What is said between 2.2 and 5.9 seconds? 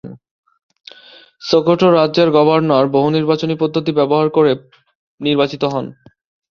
Governor বহুনির্বাচনী পদ্ধতি ব্যবহার করে নির্বাচিত হন।